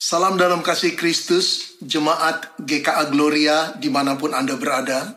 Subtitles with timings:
[0.00, 5.12] Salam dalam kasih Kristus, jemaat GKA Gloria di mana pun Anda berada.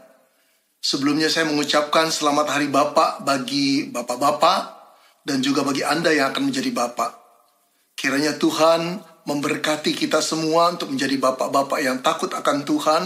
[0.84, 4.60] Sebelumnya saya mengucapkan selamat hari Bapak bagi Bapak-Bapak
[5.24, 7.16] dan juga bagi Anda yang akan menjadi Bapak.
[7.96, 13.04] Kiranya Tuhan memberkati kita semua untuk menjadi Bapak-Bapak yang takut akan Tuhan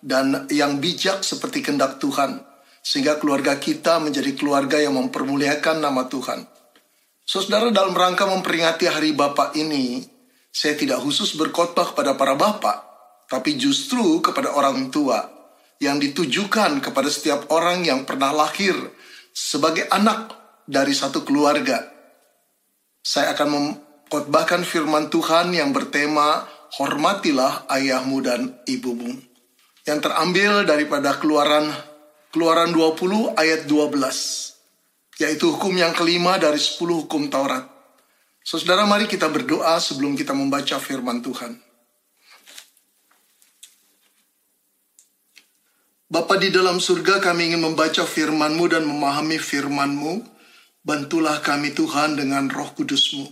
[0.00, 2.40] dan yang bijak seperti kehendak Tuhan.
[2.80, 6.48] Sehingga keluarga kita menjadi keluarga yang mempermuliakan nama Tuhan.
[7.20, 10.16] Saudara dalam rangka memperingati hari Bapak ini,
[10.48, 12.76] saya tidak khusus berkhotbah kepada para bapak,
[13.28, 15.22] tapi justru kepada orang tua
[15.78, 18.74] yang ditujukan kepada setiap orang yang pernah lahir
[19.30, 20.34] sebagai anak
[20.66, 21.86] dari satu keluarga.
[22.98, 29.16] Saya akan mengkhotbahkan firman Tuhan yang bertema Hormatilah ayahmu dan ibumu.
[29.88, 31.72] Yang terambil daripada keluaran
[32.28, 34.48] Keluaran 20 ayat 12
[35.18, 37.77] yaitu hukum yang kelima dari 10 hukum Taurat.
[38.42, 41.58] Saudara, mari kita berdoa sebelum kita membaca firman Tuhan.
[46.08, 50.24] Bapa di dalam surga, kami ingin membaca firman-Mu dan memahami firman-Mu.
[50.80, 53.28] Bantulah kami Tuhan dengan roh kudus-Mu.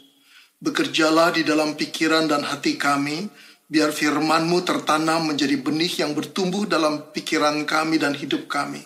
[0.61, 3.33] Bekerjalah di dalam pikiran dan hati kami,
[3.73, 8.85] biar firman-Mu tertanam menjadi benih yang bertumbuh dalam pikiran kami dan hidup kami.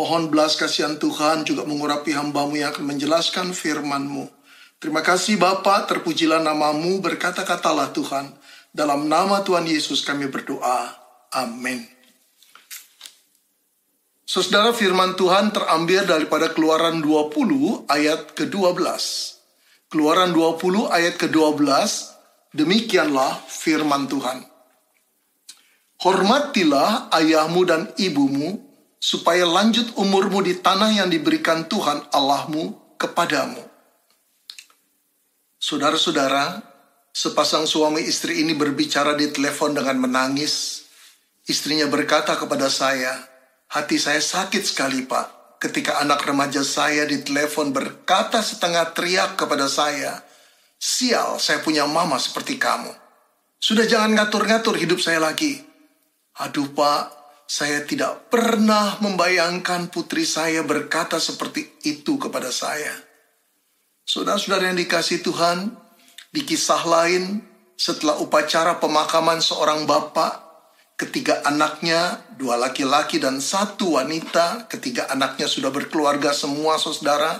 [0.00, 4.39] Mohon belas kasihan Tuhan juga mengurapi hambamu yang akan menjelaskan firman-Mu.
[4.80, 8.32] Terima kasih Bapa, terpujilah namamu, berkata-katalah Tuhan.
[8.72, 10.96] Dalam nama Tuhan Yesus kami berdoa.
[11.36, 11.84] Amin.
[14.24, 18.80] Saudara firman Tuhan terambil daripada keluaran 20 ayat ke-12.
[19.92, 21.60] Keluaran 20 ayat ke-12,
[22.56, 24.42] Demikianlah firman Tuhan.
[26.00, 28.58] Hormatilah ayahmu dan ibumu,
[28.96, 33.69] supaya lanjut umurmu di tanah yang diberikan Tuhan Allahmu kepadamu.
[35.60, 36.56] Saudara-saudara,
[37.12, 40.88] sepasang suami istri ini berbicara di telepon dengan menangis.
[41.44, 43.12] Istrinya berkata kepada saya,
[43.68, 49.68] hati saya sakit sekali pak, ketika anak remaja saya di telepon berkata setengah teriak kepada
[49.68, 50.24] saya,
[50.80, 52.96] Sial, saya punya mama seperti kamu.
[53.60, 55.60] Sudah jangan ngatur-ngatur hidup saya lagi.
[56.40, 57.12] Aduh pak,
[57.44, 63.09] saya tidak pernah membayangkan putri saya berkata seperti itu kepada saya.
[64.10, 65.70] Saudara-saudara yang dikasih Tuhan,
[66.34, 67.46] di kisah lain,
[67.78, 70.34] setelah upacara pemakaman seorang bapak,
[70.98, 77.38] ketiga anaknya, dua laki-laki dan satu wanita, ketiga anaknya sudah berkeluarga semua saudara,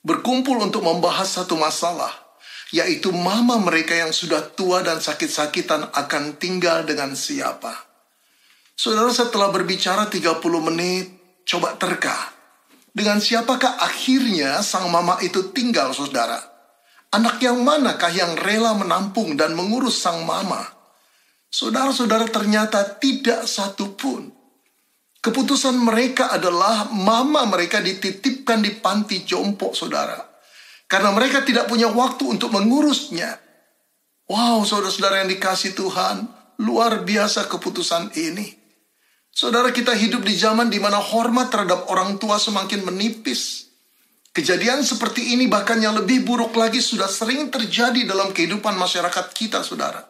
[0.00, 2.16] berkumpul untuk membahas satu masalah,
[2.72, 7.84] yaitu mama mereka yang sudah tua dan sakit-sakitan akan tinggal dengan siapa.
[8.72, 10.40] Saudara setelah berbicara 30
[10.72, 11.12] menit,
[11.44, 12.33] coba terka.
[12.94, 16.38] Dengan siapakah akhirnya sang mama itu tinggal, saudara?
[17.10, 20.62] Anak yang manakah yang rela menampung dan mengurus sang mama?
[21.50, 24.30] Saudara-saudara ternyata tidak satu pun.
[25.18, 30.18] Keputusan mereka adalah mama mereka dititipkan di panti jompo, saudara.
[30.86, 33.42] Karena mereka tidak punya waktu untuk mengurusnya.
[34.30, 36.30] Wow, saudara-saudara yang dikasih Tuhan,
[36.62, 38.63] luar biasa keputusan ini.
[39.34, 43.66] Saudara kita hidup di zaman di mana hormat terhadap orang tua semakin menipis.
[44.30, 49.66] Kejadian seperti ini bahkan yang lebih buruk lagi sudah sering terjadi dalam kehidupan masyarakat kita,
[49.66, 50.06] saudara.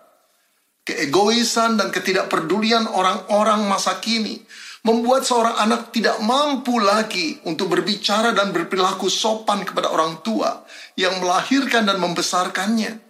[0.85, 4.45] Keegoisan dan ketidakpedulian orang-orang masa kini
[4.85, 10.69] membuat seorang anak tidak mampu lagi untuk berbicara dan berperilaku sopan kepada orang tua
[11.01, 13.01] yang melahirkan dan membesarkannya.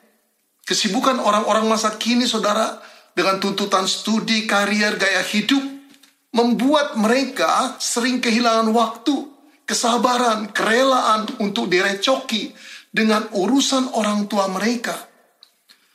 [0.62, 2.78] Kesibukan orang-orang masa kini, saudara,
[3.18, 5.73] dengan tuntutan studi, karier, gaya hidup,
[6.34, 9.14] membuat mereka sering kehilangan waktu,
[9.62, 12.50] kesabaran, kerelaan untuk direcoki
[12.90, 14.98] dengan urusan orang tua mereka.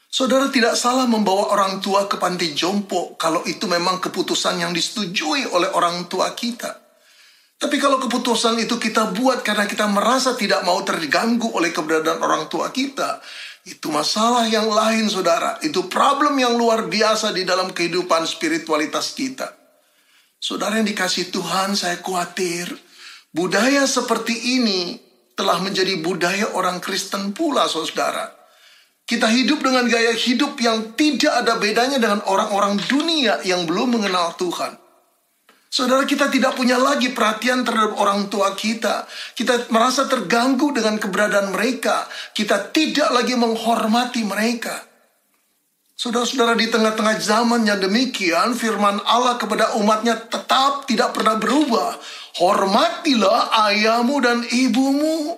[0.10, 5.46] Saudara tidak salah membawa orang tua ke panti jompo kalau itu memang keputusan yang disetujui
[5.54, 6.88] oleh orang tua kita.
[7.60, 12.48] Tapi kalau keputusan itu kita buat karena kita merasa tidak mau terganggu oleh keberadaan orang
[12.48, 13.20] tua kita,
[13.68, 15.60] itu masalah yang lain saudara.
[15.60, 19.59] Itu problem yang luar biasa di dalam kehidupan spiritualitas kita.
[20.40, 22.72] Saudara yang dikasih Tuhan, saya khawatir
[23.36, 24.96] budaya seperti ini
[25.36, 28.40] telah menjadi budaya orang Kristen pula saudara.
[29.04, 34.38] Kita hidup dengan gaya hidup yang tidak ada bedanya dengan orang-orang dunia yang belum mengenal
[34.40, 34.80] Tuhan.
[35.70, 39.06] Saudara kita tidak punya lagi perhatian terhadap orang tua kita.
[39.38, 42.10] Kita merasa terganggu dengan keberadaan mereka.
[42.34, 44.89] Kita tidak lagi menghormati mereka.
[46.00, 52.00] Saudara-saudara di tengah-tengah zaman yang demikian, firman Allah kepada umatnya tetap tidak pernah berubah.
[52.40, 55.36] Hormatilah ayahmu dan ibumu.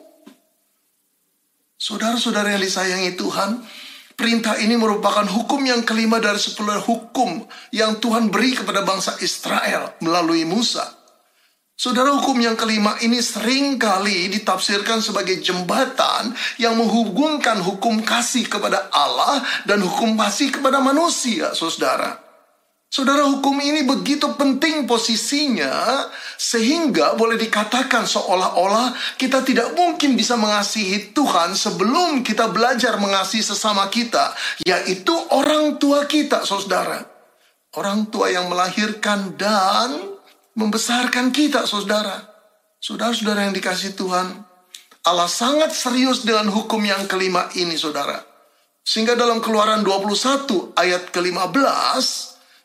[1.82, 3.66] Saudara-saudara yang disayangi Tuhan,
[4.22, 7.42] Perintah ini merupakan hukum yang kelima dari sepuluh hukum
[7.74, 11.01] yang Tuhan beri kepada bangsa Israel melalui Musa.
[11.82, 16.30] Saudara hukum yang kelima ini sering kali ditafsirkan sebagai jembatan
[16.62, 22.22] yang menghubungkan hukum kasih kepada Allah dan hukum kasih kepada manusia, saudara.
[22.86, 26.06] Saudara hukum ini begitu penting posisinya
[26.38, 33.90] sehingga boleh dikatakan seolah-olah kita tidak mungkin bisa mengasihi Tuhan sebelum kita belajar mengasihi sesama
[33.90, 37.02] kita, yaitu orang tua kita, saudara.
[37.74, 40.11] Orang tua yang melahirkan dan
[40.56, 42.28] membesarkan kita, saudara.
[42.82, 44.42] Saudara-saudara yang dikasih Tuhan,
[45.06, 48.22] Allah sangat serius dengan hukum yang kelima ini, saudara.
[48.82, 52.06] Sehingga dalam keluaran 21 ayat ke-15,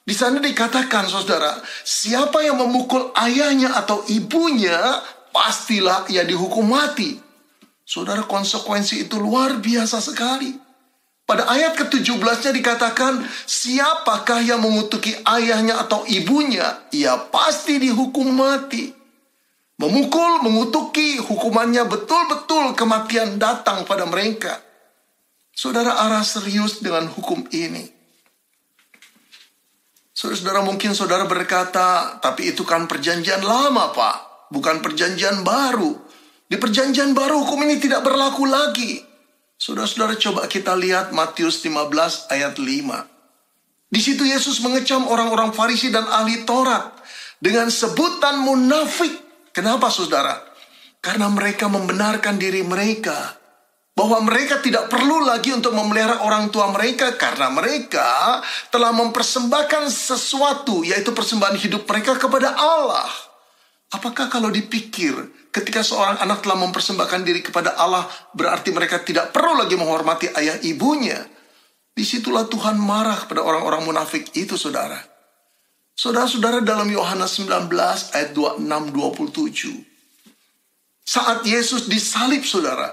[0.06, 5.02] di sana dikatakan saudara, siapa yang memukul ayahnya atau ibunya,
[5.34, 7.18] pastilah ia dihukum mati.
[7.86, 10.65] Saudara konsekuensi itu luar biasa sekali.
[11.26, 13.18] Pada ayat ke-17-nya dikatakan,
[13.50, 18.94] siapakah yang mengutuki ayahnya atau ibunya, ia pasti dihukum mati.
[19.82, 24.62] Memukul, mengutuki, hukumannya betul-betul kematian datang pada mereka.
[25.50, 27.90] Saudara arah serius dengan hukum ini.
[30.14, 35.92] Saudara-saudara mungkin saudara berkata, tapi itu kan perjanjian lama pak, bukan perjanjian baru.
[36.46, 39.15] Di perjanjian baru hukum ini tidak berlaku lagi.
[39.66, 42.62] Saudara-saudara coba kita lihat Matius 15 ayat 5.
[43.90, 46.94] Di situ Yesus mengecam orang-orang Farisi dan ahli Taurat
[47.42, 49.10] dengan sebutan munafik.
[49.50, 50.38] Kenapa saudara?
[51.02, 53.34] Karena mereka membenarkan diri mereka
[53.98, 58.38] bahwa mereka tidak perlu lagi untuk memelihara orang tua mereka karena mereka
[58.70, 63.10] telah mempersembahkan sesuatu yaitu persembahan hidup mereka kepada Allah.
[63.90, 68.04] Apakah kalau dipikir ketika seorang anak telah mempersembahkan diri kepada Allah
[68.36, 71.24] berarti mereka tidak perlu lagi menghormati ayah ibunya?
[71.96, 75.00] Di situlah Tuhan marah kepada orang-orang munafik itu saudara.
[75.96, 77.72] Saudara-saudara dalam Yohanes 19
[78.12, 79.80] ayat 26 27.
[81.08, 82.92] Saat Yesus disalib saudara,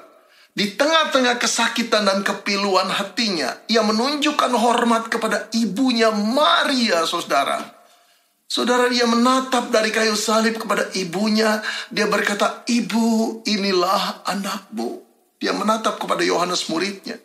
[0.56, 7.83] di tengah-tengah kesakitan dan kepiluan hatinya, ia menunjukkan hormat kepada ibunya Maria, saudara.
[8.48, 11.64] Saudara, dia menatap dari kayu salib kepada ibunya.
[11.90, 15.02] Dia berkata, Ibu, inilah anakmu.
[15.42, 17.20] Dia menatap kepada Yohanes muridnya.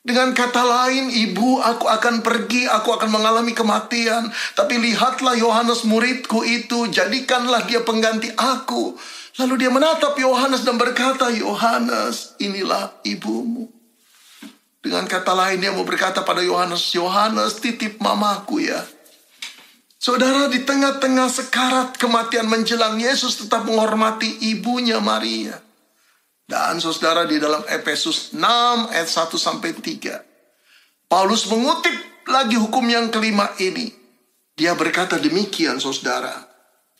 [0.00, 4.32] Dengan kata lain, ibu, aku akan pergi, aku akan mengalami kematian.
[4.56, 8.96] Tapi lihatlah Yohanes muridku itu, jadikanlah dia pengganti aku.
[9.36, 13.68] Lalu dia menatap Yohanes dan berkata, Yohanes, inilah ibumu.
[14.80, 18.80] Dengan kata lain dia mau berkata pada Yohanes, Yohanes titip mamaku ya.
[20.00, 25.60] Saudara di tengah-tengah sekarat kematian menjelang Yesus tetap menghormati ibunya Maria.
[26.48, 28.40] Dan saudara di dalam Efesus 6
[28.96, 31.04] ayat 1 sampai 3.
[31.04, 31.92] Paulus mengutip
[32.32, 33.92] lagi hukum yang kelima ini.
[34.56, 36.48] Dia berkata demikian saudara.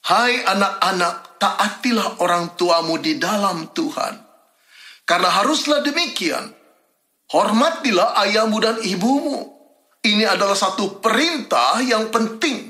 [0.04, 4.12] Hai anak-anak, taatilah orang tuamu di dalam Tuhan.
[5.08, 6.52] Karena haruslah demikian.
[7.32, 9.56] Hormatilah ayahmu dan ibumu.
[10.04, 12.69] Ini adalah satu perintah yang penting.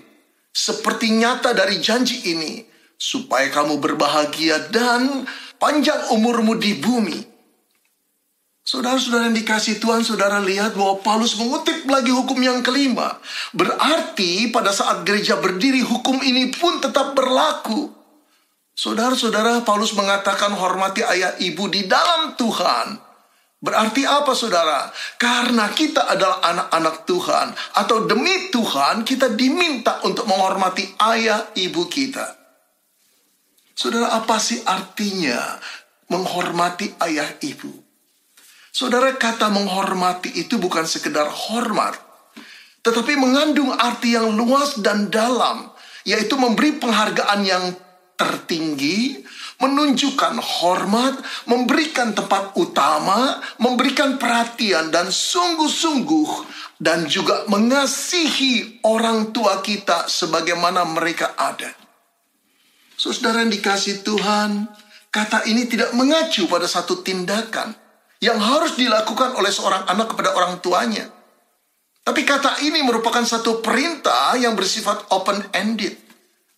[0.50, 2.62] Seperti nyata dari janji ini.
[3.00, 5.25] Supaya kamu berbahagia dan
[5.56, 7.31] panjang umurmu di bumi.
[8.61, 13.19] Saudara-saudara yang dikasih Tuhan, saudara lihat bahwa Paulus mengutip lagi hukum yang kelima.
[13.50, 17.90] Berarti pada saat gereja berdiri, hukum ini pun tetap berlaku.
[18.76, 23.10] Saudara-saudara, Paulus mengatakan hormati ayah ibu di dalam Tuhan.
[23.61, 24.88] Berarti apa saudara?
[25.21, 27.49] Karena kita adalah anak-anak Tuhan.
[27.76, 32.40] Atau demi Tuhan kita diminta untuk menghormati ayah ibu kita.
[33.76, 35.61] Saudara apa sih artinya
[36.09, 37.69] menghormati ayah ibu?
[38.73, 42.00] Saudara kata menghormati itu bukan sekedar hormat.
[42.81, 45.69] Tetapi mengandung arti yang luas dan dalam.
[46.09, 47.76] Yaitu memberi penghargaan yang
[48.17, 49.21] tertinggi,
[49.61, 56.31] menunjukkan hormat, memberikan tempat utama, memberikan perhatian dan sungguh-sungguh
[56.81, 61.69] dan juga mengasihi orang tua kita sebagaimana mereka ada.
[62.97, 64.69] Saudara yang dikasih Tuhan,
[65.12, 67.76] kata ini tidak mengacu pada satu tindakan
[68.21, 71.09] yang harus dilakukan oleh seorang anak kepada orang tuanya.
[72.00, 76.10] Tapi kata ini merupakan satu perintah yang bersifat open-ended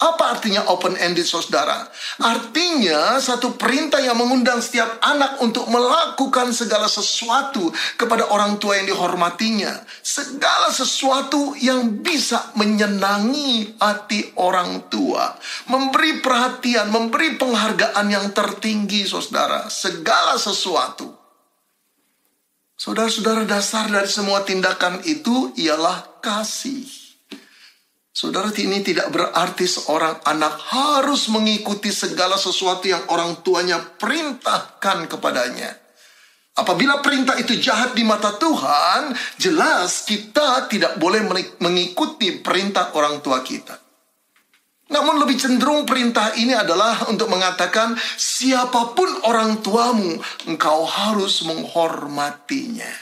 [0.02, 1.86] apa artinya open-ended saudara?
[2.18, 8.90] Artinya satu perintah yang mengundang setiap anak untuk melakukan segala sesuatu kepada orang tua yang
[8.90, 9.86] dihormatinya.
[10.02, 15.38] Segala sesuatu yang bisa menyenangi hati orang tua.
[15.70, 19.70] Memberi perhatian, memberi penghargaan yang tertinggi saudara.
[19.70, 21.14] Segala sesuatu.
[22.78, 27.01] Saudara-saudara dasar dari semua tindakan itu ialah kasih.
[28.12, 35.72] Saudara ini tidak berarti seorang anak harus mengikuti segala sesuatu yang orang tuanya perintahkan kepadanya.
[36.52, 41.24] Apabila perintah itu jahat di mata Tuhan, jelas kita tidak boleh
[41.64, 43.80] mengikuti perintah orang tua kita.
[44.92, 52.92] Namun lebih cenderung perintah ini adalah untuk mengatakan siapa pun orang tuamu, engkau harus menghormatinya.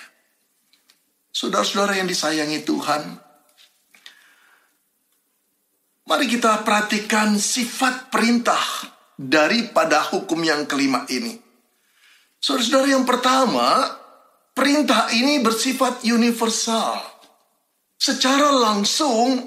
[1.35, 3.19] Saudara-saudara yang disayangi Tuhan,
[6.11, 8.59] mari kita perhatikan sifat perintah
[9.15, 11.39] daripada hukum yang kelima ini.
[12.43, 13.87] Saudara-saudara yang pertama,
[14.51, 16.99] perintah ini bersifat universal.
[17.95, 19.39] Secara langsung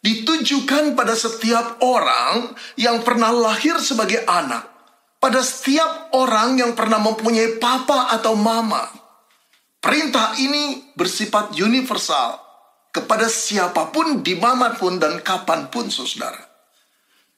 [0.00, 2.48] ditujukan pada setiap orang
[2.80, 4.72] yang pernah lahir sebagai anak,
[5.20, 8.88] pada setiap orang yang pernah mempunyai papa atau mama.
[9.84, 12.49] Perintah ini bersifat universal
[12.90, 16.42] kepada siapa pun, di mana pun, dan kapan pun, saudara.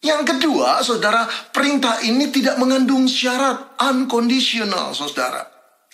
[0.03, 5.53] Yang kedua, saudara, perintah ini tidak mengandung syarat unconditional, saudara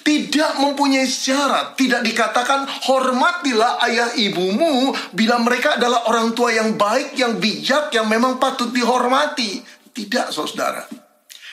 [0.09, 7.13] tidak mempunyai syarat, tidak dikatakan hormatilah ayah ibumu bila mereka adalah orang tua yang baik,
[7.21, 9.61] yang bijak, yang memang patut dihormati.
[9.93, 10.89] Tidak, saudara.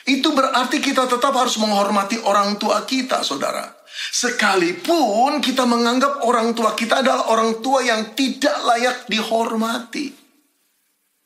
[0.08, 3.75] Itu berarti kita tetap harus menghormati orang tua kita, saudara.
[3.96, 10.12] Sekalipun kita menganggap orang tua kita adalah orang tua yang tidak layak dihormati.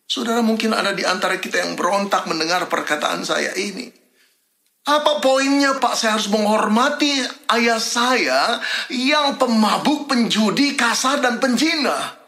[0.07, 3.91] Saudara mungkin ada di antara kita yang berontak mendengar perkataan saya ini.
[4.87, 5.95] Apa poinnya Pak?
[5.95, 7.23] Saya harus menghormati
[7.53, 8.59] ayah saya
[8.91, 12.20] yang pemabuk, penjudi, kasar, dan penjina.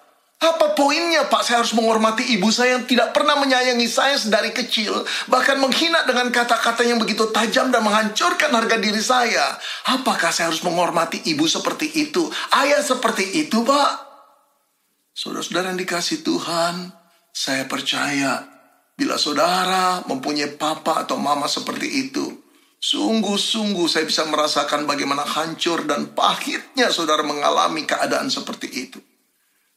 [0.42, 1.46] Apa poinnya Pak?
[1.46, 5.06] Saya harus menghormati ibu saya yang tidak pernah menyayangi saya sedari kecil.
[5.30, 9.54] Bahkan menghina dengan kata-kata yang begitu tajam dan menghancurkan harga diri saya.
[9.94, 12.26] Apakah saya harus menghormati ibu seperti itu?
[12.58, 13.90] Ayah seperti itu Pak?
[15.14, 16.90] Saudara-saudara yang dikasih Tuhan,
[17.30, 18.42] saya percaya
[18.98, 22.42] bila saudara mempunyai papa atau mama seperti itu,
[22.82, 28.98] Sungguh-sungguh saya bisa merasakan bagaimana hancur dan pahitnya saudara mengalami keadaan seperti itu.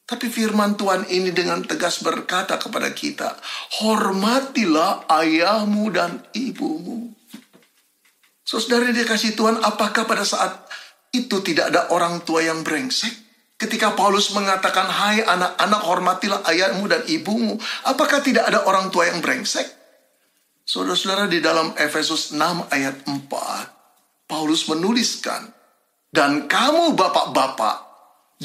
[0.06, 3.42] Tapi firman Tuhan ini dengan tegas berkata kepada kita,
[3.82, 7.10] hormatilah ayahmu dan ibumu.
[8.46, 10.70] Saudara dikasih Tuhan, apakah pada saat
[11.10, 13.26] itu tidak ada orang tua yang brengsek?
[13.58, 17.58] Ketika Paulus mengatakan, hai anak-anak hormatilah ayahmu dan ibumu,
[17.90, 19.66] apakah tidak ada orang tua yang brengsek?
[20.62, 23.26] Saudara-saudara di dalam Efesus 6 ayat 4,
[24.30, 25.50] Paulus menuliskan,
[26.14, 27.85] Dan kamu bapak-bapak,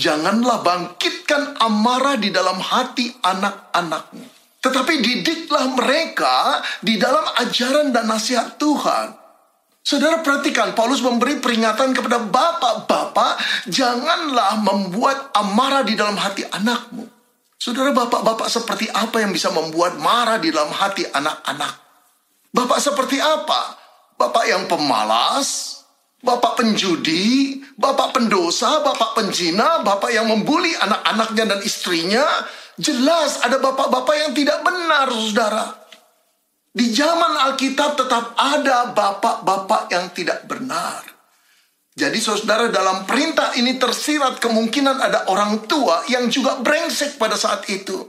[0.01, 4.25] janganlah bangkitkan amarah di dalam hati anak-anakmu.
[4.61, 9.21] Tetapi didiklah mereka di dalam ajaran dan nasihat Tuhan.
[9.81, 13.41] Saudara perhatikan, Paulus memberi peringatan kepada bapak-bapak,
[13.73, 17.09] janganlah membuat amarah di dalam hati anakmu.
[17.57, 21.73] Saudara bapak-bapak seperti apa yang bisa membuat marah di dalam hati anak-anak?
[22.53, 23.77] Bapak seperti apa?
[24.21, 25.80] Bapak yang pemalas,
[26.21, 32.25] bapak penjudi, bapak pendosa, bapak penjina, bapak yang membuli anak-anaknya dan istrinya.
[32.81, 35.65] Jelas ada bapak-bapak yang tidak benar, saudara.
[36.71, 41.03] Di zaman Alkitab tetap ada bapak-bapak yang tidak benar.
[41.91, 47.69] Jadi saudara dalam perintah ini tersirat kemungkinan ada orang tua yang juga brengsek pada saat
[47.69, 48.09] itu.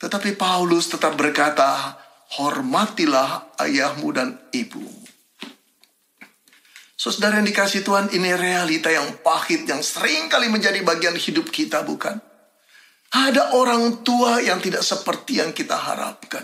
[0.00, 1.94] Tetapi Paulus tetap berkata,
[2.40, 4.97] hormatilah ayahmu dan ibumu.
[6.98, 11.86] Saudara yang dikasih Tuhan, ini realita yang pahit yang sering kali menjadi bagian hidup kita,
[11.86, 12.18] bukan?
[13.14, 16.42] Ada orang tua yang tidak seperti yang kita harapkan.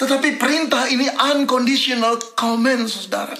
[0.00, 3.36] Tetapi perintah ini unconditional command, saudara.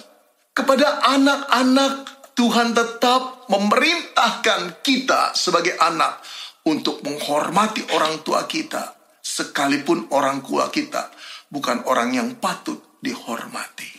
[0.52, 1.92] Kepada anak-anak,
[2.36, 6.20] Tuhan tetap memerintahkan kita sebagai anak
[6.68, 8.94] untuk menghormati orang tua kita,
[9.24, 11.08] sekalipun orang tua kita
[11.48, 13.97] bukan orang yang patut dihormati.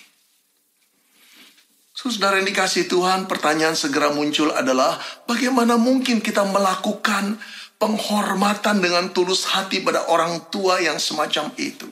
[2.00, 4.96] Saudara yang dikasih Tuhan, pertanyaan segera muncul adalah
[5.28, 7.36] bagaimana mungkin kita melakukan
[7.76, 11.92] penghormatan dengan tulus hati pada orang tua yang semacam itu?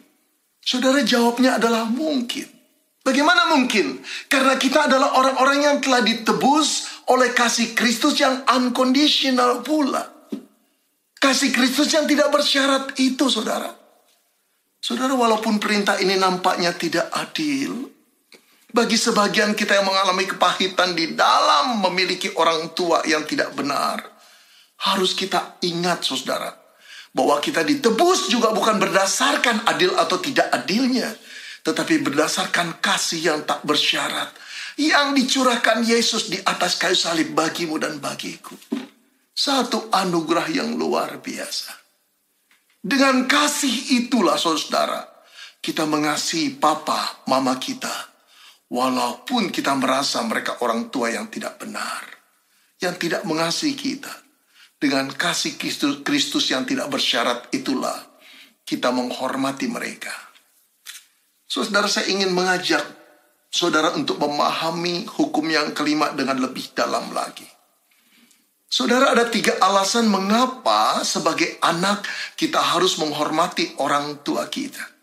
[0.63, 2.47] Saudara jawabnya adalah mungkin.
[3.03, 3.99] Bagaimana mungkin?
[4.31, 10.07] Karena kita adalah orang-orang yang telah ditebus oleh kasih Kristus yang unconditional pula.
[11.19, 13.75] Kasih Kristus yang tidak bersyarat itu, saudara.
[14.79, 17.96] Saudara, walaupun perintah ini nampaknya tidak adil,
[18.67, 24.03] bagi sebagian kita yang mengalami kepahitan di dalam memiliki orang tua yang tidak benar,
[24.83, 26.51] harus kita ingat, saudara,
[27.15, 31.15] bahwa kita ditebus juga bukan berdasarkan adil atau tidak adilnya,
[31.63, 34.45] tetapi berdasarkan kasih yang tak bersyarat.
[34.77, 38.53] yang dicurahkan Yesus di atas kayu salib bagimu dan bagiku.
[39.33, 41.73] Satu anugerah yang luar biasa.
[42.77, 45.01] Dengan kasih itulah saudara,
[45.65, 48.16] kita mengasihi papa, mama kita.
[48.67, 52.03] Walaupun kita merasa mereka orang tua yang tidak benar.
[52.83, 54.11] Yang tidak mengasihi kita.
[54.77, 57.97] Dengan kasih Kristus, Kristus yang tidak bersyarat itulah
[58.67, 60.13] kita menghormati mereka.
[61.47, 62.83] Saudara saya ingin mengajak
[63.47, 67.47] saudara untuk memahami hukum yang kelima dengan lebih dalam lagi.
[68.67, 72.03] Saudara ada tiga alasan mengapa sebagai anak
[72.35, 74.96] kita harus menghormati orang tua kita.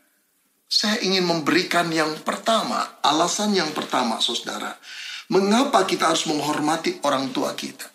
[0.74, 4.74] Saya ingin memberikan yang pertama, alasan yang pertama saudara.
[5.30, 7.86] Mengapa kita harus menghormati orang tua kita?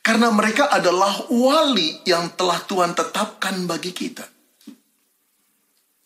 [0.00, 4.24] Karena mereka adalah wali yang telah Tuhan tetapkan bagi kita.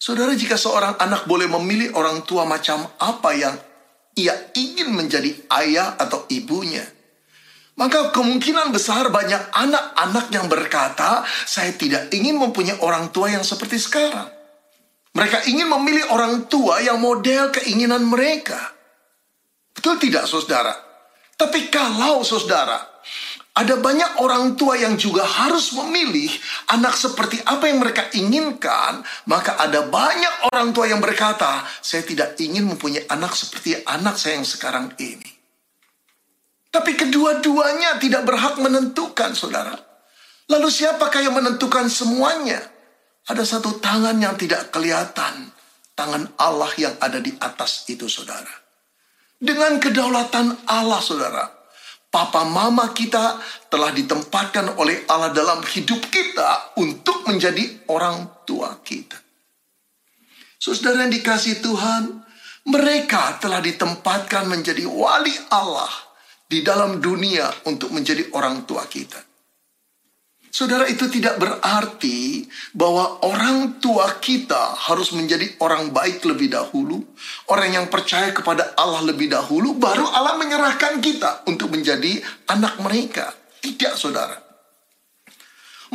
[0.02, 3.54] Saudara, jika seorang anak boleh memilih orang tua macam apa yang
[4.18, 5.30] ia ingin menjadi
[5.62, 6.82] ayah atau ibunya,
[7.78, 13.78] maka kemungkinan besar banyak anak-anak yang berkata, "Saya tidak ingin mempunyai orang tua yang seperti
[13.78, 14.39] sekarang."
[15.10, 18.58] Mereka ingin memilih orang tua yang model keinginan mereka.
[19.74, 20.70] Betul tidak, saudara?
[21.34, 22.90] Tapi kalau saudara
[23.50, 26.30] ada banyak orang tua yang juga harus memilih
[26.70, 32.38] anak seperti apa yang mereka inginkan, maka ada banyak orang tua yang berkata, "Saya tidak
[32.38, 35.30] ingin mempunyai anak seperti anak saya yang sekarang ini."
[36.70, 39.74] Tapi kedua-duanya tidak berhak menentukan, saudara.
[40.46, 42.62] Lalu siapakah yang menentukan semuanya?
[43.28, 45.52] Ada satu tangan yang tidak kelihatan,
[45.92, 48.50] tangan Allah yang ada di atas itu, saudara.
[49.36, 51.44] Dengan kedaulatan Allah, saudara,
[52.10, 53.38] Papa mama kita
[53.70, 59.14] telah ditempatkan oleh Allah dalam hidup kita untuk menjadi orang tua kita.
[60.58, 62.18] Saudara yang dikasih Tuhan,
[62.66, 65.88] mereka telah ditempatkan menjadi wali Allah
[66.50, 69.29] di dalam dunia untuk menjadi orang tua kita.
[70.50, 72.42] Saudara itu tidak berarti
[72.74, 77.06] bahwa orang tua kita harus menjadi orang baik lebih dahulu,
[77.54, 82.18] orang yang percaya kepada Allah lebih dahulu, baru Allah menyerahkan kita untuk menjadi
[82.50, 83.30] anak mereka.
[83.62, 84.34] Tidak, saudara.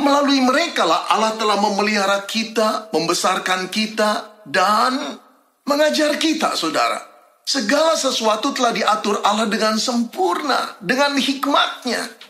[0.00, 5.20] Melalui mereka lah Allah telah memelihara kita, membesarkan kita, dan
[5.68, 7.00] mengajar kita, saudara.
[7.44, 12.25] Segala sesuatu telah diatur Allah dengan sempurna, dengan hikmatnya.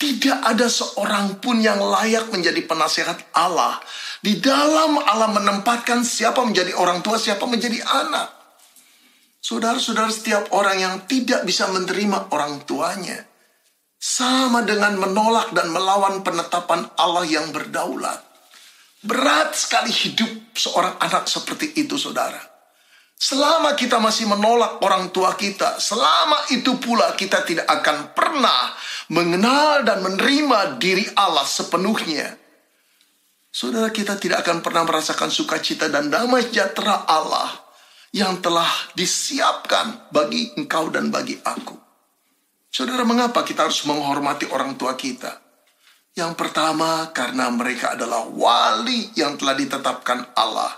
[0.00, 3.76] Tidak ada seorang pun yang layak menjadi penasehat Allah.
[4.24, 8.32] Di dalam Allah menempatkan siapa menjadi orang tua, siapa menjadi anak.
[9.44, 13.28] Saudara-saudara setiap orang yang tidak bisa menerima orang tuanya.
[14.00, 18.24] Sama dengan menolak dan melawan penetapan Allah yang berdaulat.
[19.04, 22.40] Berat sekali hidup seorang anak seperti itu saudara.
[23.20, 28.72] Selama kita masih menolak orang tua kita, selama itu pula kita tidak akan pernah
[29.10, 32.38] mengenal dan menerima diri Allah sepenuhnya.
[33.50, 37.50] Saudara kita tidak akan pernah merasakan sukacita dan damai sejahtera Allah
[38.14, 41.74] yang telah disiapkan bagi engkau dan bagi aku.
[42.70, 45.42] Saudara, mengapa kita harus menghormati orang tua kita?
[46.14, 50.70] Yang pertama, karena mereka adalah wali yang telah ditetapkan Allah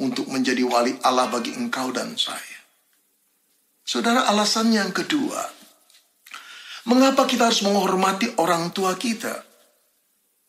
[0.00, 2.64] untuk menjadi wali Allah bagi engkau dan saya.
[3.84, 5.63] Saudara, alasan yang kedua,
[6.88, 9.44] mengapa kita harus menghormati orang tua kita?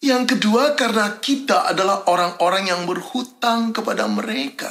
[0.04, 4.70] Yang kedua, karena kita adalah orang-orang yang berhutang kepada mereka.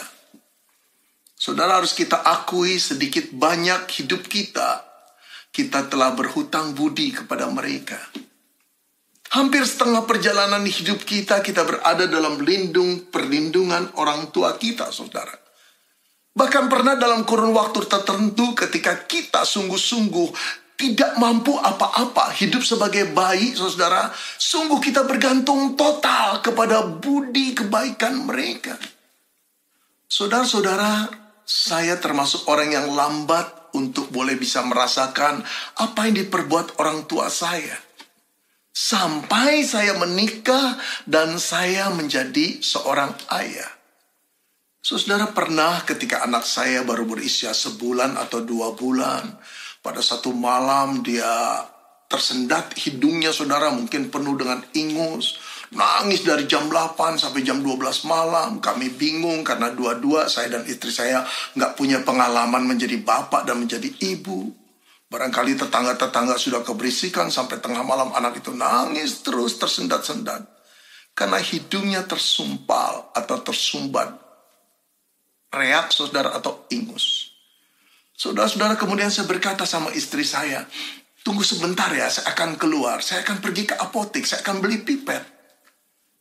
[1.35, 4.85] Saudara harus kita akui sedikit banyak hidup kita,
[5.50, 7.98] kita telah berhutang budi kepada mereka.
[9.35, 15.35] Hampir setengah perjalanan hidup kita, kita berada dalam lindung perlindungan orang tua kita, saudara.
[16.35, 23.54] Bahkan pernah dalam kurun waktu tertentu ketika kita sungguh-sungguh tidak mampu apa-apa hidup sebagai bayi,
[23.54, 24.10] saudara.
[24.38, 28.74] Sungguh kita bergantung total kepada budi kebaikan mereka.
[30.10, 31.10] Saudara-saudara,
[31.46, 35.42] saya termasuk orang yang lambat untuk boleh bisa merasakan
[35.78, 37.74] apa yang diperbuat orang tua saya.
[38.74, 40.74] Sampai saya menikah
[41.06, 43.70] dan saya menjadi seorang ayah.
[44.84, 49.32] Saudara pernah ketika anak saya baru berusia sebulan atau dua bulan.
[49.84, 51.60] Pada satu malam dia
[52.08, 55.36] tersendat hidungnya saudara mungkin penuh dengan ingus.
[55.76, 58.64] Nangis dari jam 8 sampai jam 12 malam.
[58.64, 61.20] Kami bingung karena dua-dua saya dan istri saya
[61.52, 64.48] nggak punya pengalaman menjadi bapak dan menjadi ibu.
[65.04, 70.48] Barangkali tetangga-tetangga sudah keberisikan sampai tengah malam anak itu nangis terus tersendat-sendat.
[71.12, 74.16] Karena hidungnya tersumpal atau tersumbat.
[75.52, 77.33] Reak saudara atau ingus.
[78.14, 80.62] Saudara-saudara kemudian saya berkata sama istri saya,
[81.27, 85.35] tunggu sebentar ya, saya akan keluar, saya akan pergi ke apotek, saya akan beli pipet.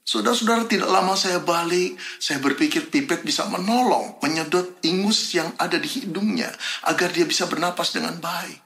[0.03, 5.87] Saudara-saudara tidak lama saya balik, saya berpikir pipet bisa menolong, menyedot ingus yang ada di
[5.87, 6.51] hidungnya,
[6.89, 8.59] agar dia bisa bernapas dengan baik.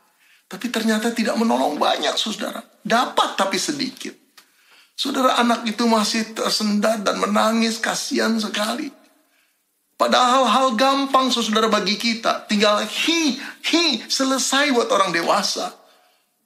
[0.47, 2.63] Tapi ternyata tidak menolong banyak, saudara.
[2.81, 4.15] Dapat tapi sedikit.
[4.97, 8.89] Saudara anak itu masih tersendat dan menangis, kasihan sekali.
[9.97, 12.45] Padahal hal gampang saudara bagi kita.
[12.45, 15.73] Tinggal hi, hi, selesai buat orang dewasa.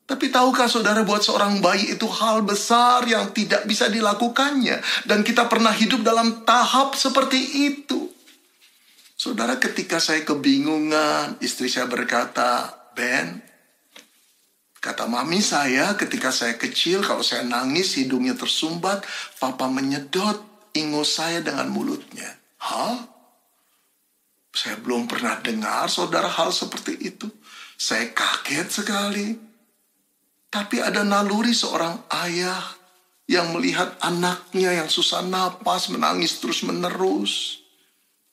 [0.07, 4.79] Tapi tahukah saudara buat seorang bayi itu hal besar yang tidak bisa dilakukannya.
[5.03, 8.11] Dan kita pernah hidup dalam tahap seperti itu.
[9.19, 13.39] Saudara ketika saya kebingungan, istri saya berkata, Ben,
[14.79, 19.03] kata mami saya ketika saya kecil, kalau saya nangis hidungnya tersumbat,
[19.37, 20.39] papa menyedot
[20.71, 22.35] ingus saya dengan mulutnya.
[22.59, 23.20] Hah?
[24.51, 27.31] Saya belum pernah dengar saudara hal seperti itu.
[27.79, 29.27] Saya kaget sekali.
[30.51, 32.59] Tapi ada naluri seorang ayah
[33.31, 37.63] yang melihat anaknya yang susah napas, menangis terus-menerus.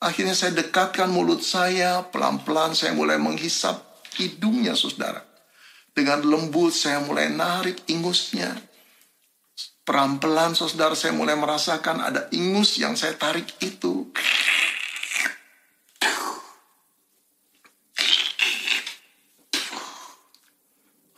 [0.03, 3.79] Akhirnya saya dekatkan mulut saya, pelan-pelan saya mulai menghisap
[4.19, 5.23] hidungnya saudara.
[5.95, 8.59] Dengan lembut saya mulai narik ingusnya.
[9.87, 14.11] Pelan-pelan saudara saya mulai merasakan ada ingus yang saya tarik itu.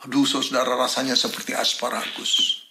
[0.02, 2.62] Aduh saudara rasanya seperti asparagus.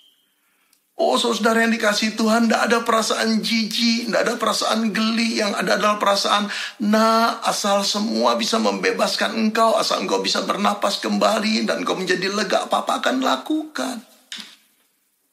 [1.01, 5.79] Oh saudara yang dikasih Tuhan, tidak ada perasaan jijik, tidak ada perasaan geli, yang ada
[5.79, 6.45] adalah perasaan,
[6.77, 12.69] nah asal semua bisa membebaskan engkau, asal engkau bisa bernapas kembali dan engkau menjadi lega,
[12.69, 13.97] apa-apa akan lakukan.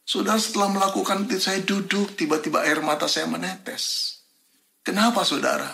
[0.09, 4.17] Saudara setelah melakukan itu saya duduk, tiba-tiba air mata saya menetes.
[4.81, 5.69] Kenapa saudara?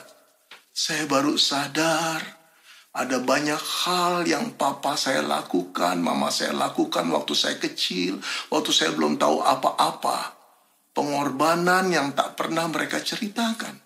[0.74, 2.33] Saya baru sadar
[2.94, 8.22] ada banyak hal yang papa saya lakukan, mama saya lakukan waktu saya kecil,
[8.54, 10.38] waktu saya belum tahu apa-apa.
[10.94, 13.82] Pengorbanan yang tak pernah mereka ceritakan.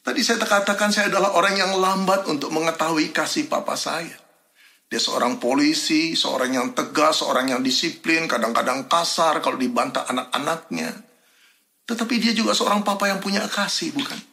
[0.00, 4.16] Tadi saya katakan saya adalah orang yang lambat untuk mengetahui kasih papa saya.
[4.88, 11.04] Dia seorang polisi, seorang yang tegas, seorang yang disiplin, kadang-kadang kasar kalau dibantah anak-anaknya.
[11.84, 14.29] Tetapi dia juga seorang papa yang punya kasih, bukan?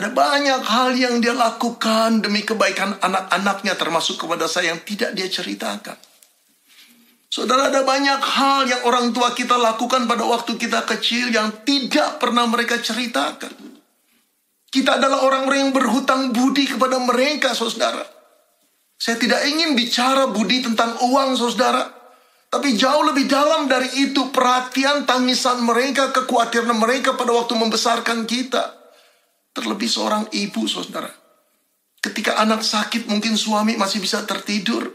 [0.00, 5.28] Ada banyak hal yang dia lakukan demi kebaikan anak-anaknya termasuk kepada saya yang tidak dia
[5.28, 5.92] ceritakan.
[7.28, 12.16] Saudara ada banyak hal yang orang tua kita lakukan pada waktu kita kecil yang tidak
[12.16, 13.52] pernah mereka ceritakan.
[14.72, 18.00] Kita adalah orang-orang yang berhutang budi kepada mereka, saudara.
[18.96, 21.84] Saya tidak ingin bicara budi tentang uang, saudara.
[22.48, 28.79] Tapi jauh lebih dalam dari itu perhatian tangisan mereka, kekhawatiran mereka pada waktu membesarkan kita.
[29.60, 31.12] Terlebih seorang ibu, saudara.
[32.00, 34.88] Ketika anak sakit, mungkin suami masih bisa tertidur.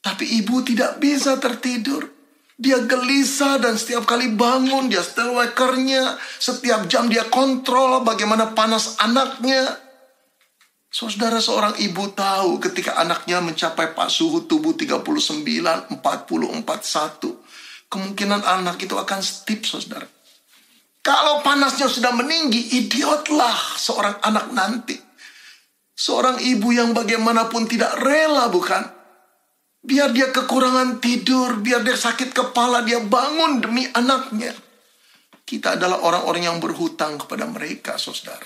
[0.00, 2.08] Tapi ibu tidak bisa tertidur.
[2.56, 6.16] Dia gelisah dan setiap kali bangun, dia setel wakernya.
[6.40, 9.76] Setiap jam dia kontrol bagaimana panas anaknya.
[10.88, 17.92] Saudara seorang ibu tahu ketika anaknya mencapai pak suhu tubuh 39, 40, 41.
[17.92, 20.08] Kemungkinan anak itu akan stip, saudara.
[21.00, 24.96] Kalau panasnya sudah meninggi, idiotlah seorang anak nanti.
[25.96, 28.84] Seorang ibu yang bagaimanapun tidak rela bukan?
[29.80, 34.52] Biar dia kekurangan tidur, biar dia sakit kepala, dia bangun demi anaknya.
[35.44, 38.44] Kita adalah orang-orang yang berhutang kepada mereka, saudara.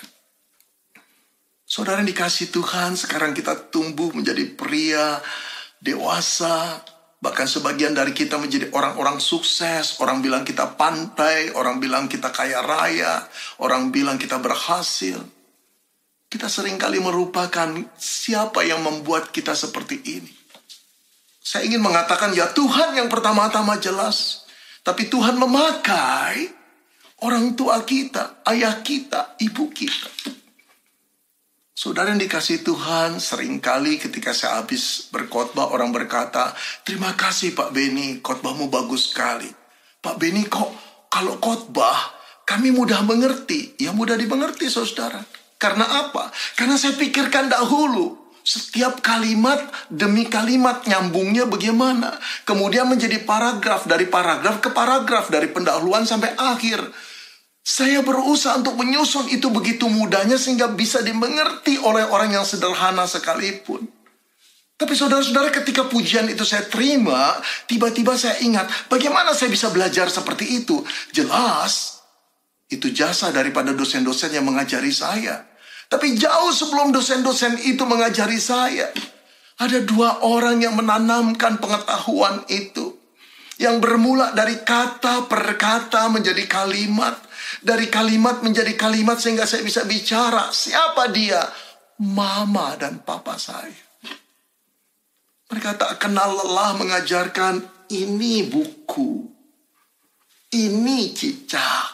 [1.66, 5.18] Saudara yang dikasih Tuhan, sekarang kita tumbuh menjadi pria
[5.82, 6.86] dewasa,
[7.24, 12.60] Bahkan sebagian dari kita menjadi orang-orang sukses, orang bilang kita pantai, orang bilang kita kaya
[12.60, 13.24] raya,
[13.64, 15.24] orang bilang kita berhasil.
[16.28, 20.32] Kita sering kali merupakan siapa yang membuat kita seperti ini.
[21.40, 24.44] Saya ingin mengatakan ya Tuhan yang pertama-tama jelas.
[24.84, 26.52] Tapi Tuhan memakai
[27.24, 30.12] orang tua kita, ayah kita, ibu kita.
[31.74, 36.54] Saudara yang dikasih Tuhan, sering kali ketika saya habis berkhotbah orang berkata,
[36.86, 39.50] terima kasih Pak Beni, khotbahmu bagus sekali.
[39.98, 40.70] Pak Beni kok
[41.10, 42.14] kalau khotbah
[42.46, 43.74] kami mudah mengerti.
[43.80, 45.24] Ya mudah dimengerti saudara.
[45.58, 46.30] Karena apa?
[46.54, 48.22] Karena saya pikirkan dahulu.
[48.44, 52.20] Setiap kalimat demi kalimat nyambungnya bagaimana.
[52.44, 55.32] Kemudian menjadi paragraf dari paragraf ke paragraf.
[55.32, 56.84] Dari pendahuluan sampai akhir.
[57.64, 63.88] Saya berusaha untuk menyusun itu begitu mudahnya sehingga bisa dimengerti oleh orang yang sederhana sekalipun.
[64.76, 70.60] Tapi saudara-saudara ketika pujian itu saya terima, tiba-tiba saya ingat bagaimana saya bisa belajar seperti
[70.60, 70.84] itu.
[71.08, 72.04] Jelas,
[72.68, 75.48] itu jasa daripada dosen-dosen yang mengajari saya.
[75.88, 78.92] Tapi jauh sebelum dosen-dosen itu mengajari saya,
[79.56, 82.98] ada dua orang yang menanamkan pengetahuan itu.
[83.54, 87.14] Yang bermula dari kata per kata menjadi kalimat.
[87.60, 90.52] Dari kalimat menjadi kalimat sehingga saya bisa bicara.
[90.52, 91.42] Siapa dia?
[92.02, 93.84] Mama dan papa saya.
[95.50, 97.62] Mereka tak kenal lelah mengajarkan
[97.94, 99.28] ini buku.
[100.50, 101.86] Ini cicak.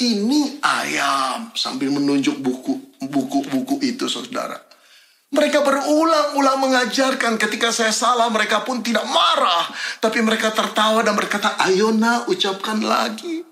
[0.00, 1.52] Ini ayam.
[1.56, 4.56] Sambil menunjuk buku buku-buku itu saudara.
[5.26, 9.66] Mereka berulang-ulang mengajarkan ketika saya salah mereka pun tidak marah.
[9.98, 13.42] Tapi mereka tertawa dan berkata, ayo nak ucapkan lagi.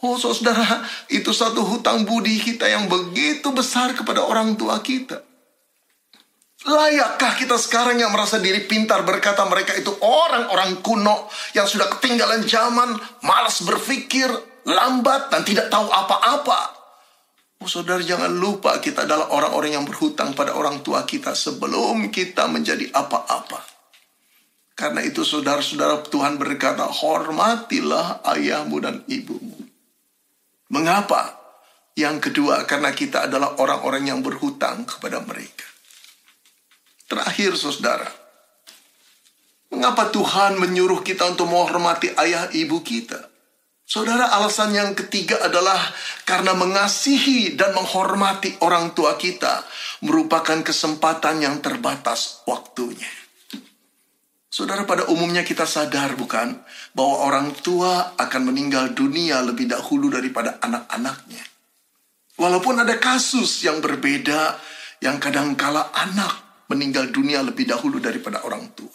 [0.00, 0.80] Oh saudara,
[1.12, 5.20] itu satu hutang budi kita yang begitu besar kepada orang tua kita.
[6.60, 12.44] Layakkah kita sekarang yang merasa diri pintar berkata mereka itu orang-orang kuno yang sudah ketinggalan
[12.44, 14.28] zaman, malas berpikir,
[14.68, 16.80] lambat dan tidak tahu apa-apa?
[17.60, 22.48] Oh saudara jangan lupa kita adalah orang-orang yang berhutang pada orang tua kita sebelum kita
[22.48, 23.60] menjadi apa-apa.
[24.72, 29.59] Karena itu saudara-saudara Tuhan berkata hormatilah ayahmu dan ibumu.
[30.70, 31.36] Mengapa?
[31.98, 35.66] Yang kedua karena kita adalah orang-orang yang berhutang kepada mereka.
[37.10, 38.06] Terakhir saudara,
[39.74, 43.26] mengapa Tuhan menyuruh kita untuk menghormati ayah ibu kita?
[43.82, 45.82] Saudara, alasan yang ketiga adalah
[46.22, 49.66] karena mengasihi dan menghormati orang tua kita
[50.06, 53.19] merupakan kesempatan yang terbatas waktunya.
[54.50, 56.58] Saudara, pada umumnya kita sadar bukan
[56.90, 61.46] bahwa orang tua akan meninggal dunia lebih dahulu daripada anak-anaknya.
[62.34, 64.58] Walaupun ada kasus yang berbeda
[64.98, 68.90] yang kadangkala anak meninggal dunia lebih dahulu daripada orang tua.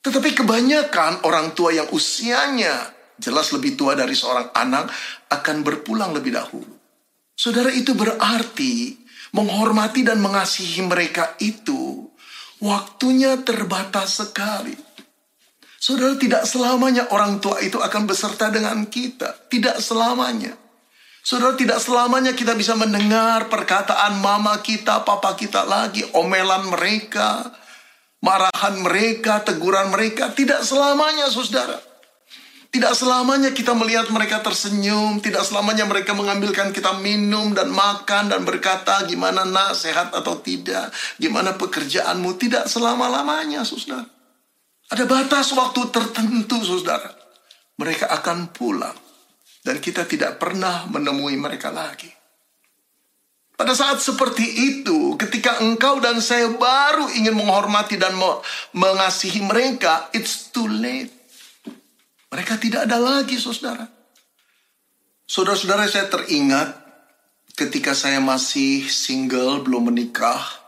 [0.00, 2.88] Tetapi kebanyakan orang tua yang usianya
[3.20, 4.88] jelas lebih tua dari seorang anak
[5.28, 6.72] akan berpulang lebih dahulu.
[7.36, 8.96] Saudara itu berarti
[9.36, 12.08] menghormati dan mengasihi mereka itu
[12.64, 14.85] waktunya terbatas sekali.
[15.86, 20.58] Saudara tidak selamanya orang tua itu akan beserta dengan kita, tidak selamanya.
[21.22, 27.54] Saudara tidak selamanya kita bisa mendengar perkataan mama kita, papa kita lagi, omelan mereka,
[28.18, 30.34] marahan mereka, teguran mereka.
[30.34, 31.78] Tidak selamanya saudara.
[32.74, 38.42] Tidak selamanya kita melihat mereka tersenyum, tidak selamanya mereka mengambilkan kita minum dan makan dan
[38.42, 44.15] berkata gimana nak sehat atau tidak, gimana pekerjaanmu, tidak selama-lamanya saudara.
[44.86, 47.10] Ada batas waktu tertentu saudara.
[47.76, 48.96] Mereka akan pulang.
[49.66, 52.06] Dan kita tidak pernah menemui mereka lagi.
[53.56, 58.12] Pada saat seperti itu, ketika engkau dan saya baru ingin menghormati dan
[58.76, 61.08] mengasihi mereka, it's too late.
[62.28, 63.88] Mereka tidak ada lagi, saudara.
[65.24, 66.68] Saudara-saudara, saya teringat
[67.56, 70.65] ketika saya masih single, belum menikah.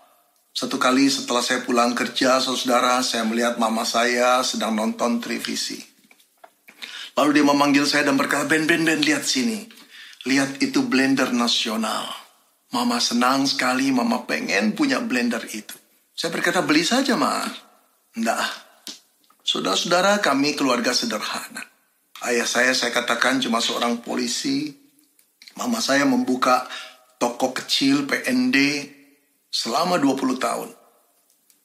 [0.59, 5.79] Satu kali setelah saya pulang kerja, saudara, saya melihat mama saya sedang nonton televisi.
[7.15, 9.71] Lalu dia memanggil saya dan berkata, Ben, Ben, Ben, lihat sini.
[10.27, 12.11] Lihat itu blender nasional.
[12.75, 15.79] Mama senang sekali, mama pengen punya blender itu.
[16.11, 17.39] Saya berkata, beli saja, Ma.
[18.19, 18.51] Enggak.
[19.47, 21.63] Saudara-saudara kami keluarga sederhana.
[22.27, 24.75] Ayah saya, saya katakan cuma seorang polisi.
[25.55, 26.67] Mama saya membuka
[27.23, 28.98] toko kecil PND
[29.49, 30.71] selama 20 tahun.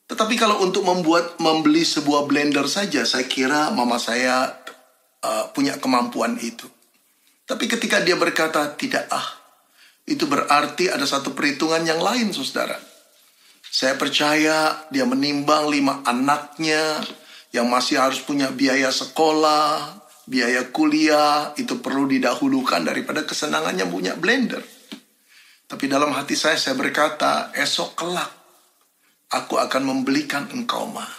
[0.08, 4.52] Tetapi kalau untuk membuat membeli sebuah blender saja, saya kira mama saya
[5.24, 6.68] uh, punya kemampuan itu.
[7.44, 9.26] Tapi ketika dia berkata tidak ah,
[10.08, 12.76] itu berarti ada satu perhitungan yang lain, saudara.
[13.74, 17.02] Saya percaya dia menimbang lima anaknya
[17.56, 19.98] yang masih harus punya biaya sekolah,
[20.30, 24.62] biaya kuliah, itu perlu didahulukan daripada kesenangannya punya blender.
[25.74, 28.30] Tapi dalam hati saya, saya berkata, esok kelak,
[29.34, 31.10] aku akan membelikan engkau mah.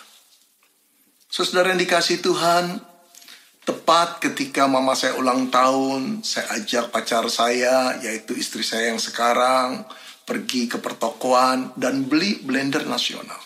[1.27, 2.79] Saudara yang dikasih Tuhan,
[3.65, 9.89] Tepat ketika mama saya ulang tahun, saya ajak pacar saya, yaitu istri saya yang sekarang,
[10.29, 13.41] pergi ke pertokoan dan beli blender nasional.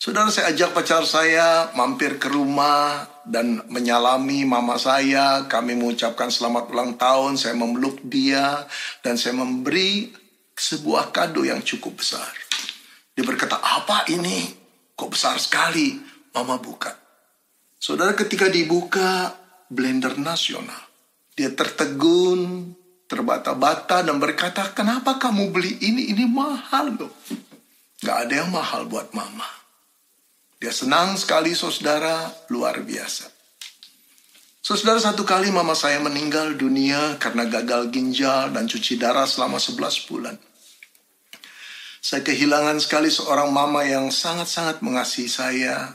[0.00, 5.44] Saudara saya ajak pacar saya mampir ke rumah dan menyalami mama saya.
[5.44, 8.64] Kami mengucapkan selamat ulang tahun, saya memeluk dia
[9.04, 10.10] dan saya memberi
[10.56, 12.32] sebuah kado yang cukup besar.
[13.12, 14.48] Dia berkata, apa ini?
[14.96, 15.94] Kok besar sekali?
[16.34, 16.90] Mama buka.
[17.78, 19.30] Saudara ketika dibuka
[19.70, 20.82] blender nasional,
[21.38, 22.74] dia tertegun,
[23.06, 26.10] terbata-bata dan berkata, kenapa kamu beli ini?
[26.10, 27.14] Ini mahal loh.
[28.02, 29.57] Gak ada yang mahal buat mama.
[30.58, 33.30] Dia senang sekali saudara, luar biasa.
[34.58, 40.10] Saudara satu kali mama saya meninggal dunia karena gagal ginjal dan cuci darah selama 11
[40.10, 40.36] bulan.
[42.02, 45.94] Saya kehilangan sekali seorang mama yang sangat-sangat mengasihi saya,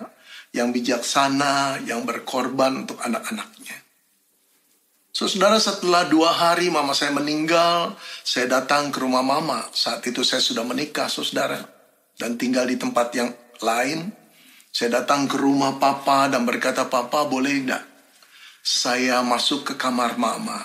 [0.55, 3.83] yang bijaksana, yang berkorban untuk anak-anaknya.
[5.13, 7.93] So, saudara, setelah dua hari mama saya meninggal,
[8.25, 9.69] saya datang ke rumah mama.
[9.69, 11.61] Saat itu saya sudah menikah, saudara,
[12.17, 13.29] dan tinggal di tempat yang
[13.61, 14.22] lain.
[14.73, 17.93] Saya datang ke rumah papa dan berkata, Papa boleh tidak
[18.63, 20.55] saya masuk ke kamar mama.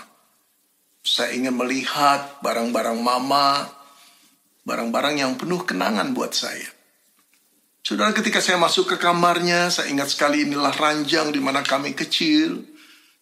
[1.02, 3.66] Saya ingin melihat barang-barang mama,
[4.62, 6.70] barang-barang yang penuh kenangan buat saya.
[7.82, 12.62] Saudara, ketika saya masuk ke kamarnya, saya ingat sekali inilah ranjang di mana kami kecil.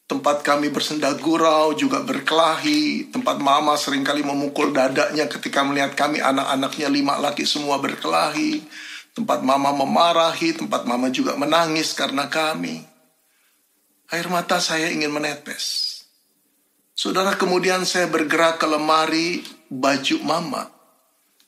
[0.07, 3.09] Tempat kami bersenda gurau, juga berkelahi.
[3.09, 8.61] Tempat mama sering kali memukul dadanya ketika melihat kami anak-anaknya lima laki semua berkelahi.
[9.17, 12.85] Tempat mama memarahi, tempat mama juga menangis karena kami.
[14.13, 15.97] Air mata saya ingin menetes.
[16.93, 19.41] Saudara, kemudian saya bergerak ke lemari
[19.73, 20.69] baju mama.